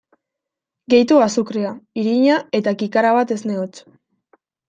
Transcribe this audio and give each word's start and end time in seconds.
Gehitu 0.93 1.19
azukrea, 1.25 1.73
irina 2.03 2.39
eta 2.61 2.75
kikara 2.81 3.13
bat 3.19 3.35
esne 3.39 3.59
hotz. 3.61 3.73